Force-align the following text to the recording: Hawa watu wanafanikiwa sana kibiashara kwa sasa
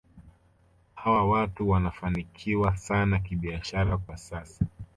Hawa 0.95 1.25
watu 1.29 1.69
wanafanikiwa 1.69 2.77
sana 2.77 3.19
kibiashara 3.19 3.97
kwa 3.97 4.17
sasa 4.17 4.65